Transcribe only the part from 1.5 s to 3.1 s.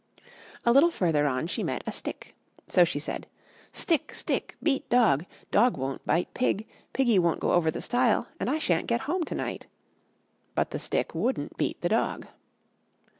met a stick. So she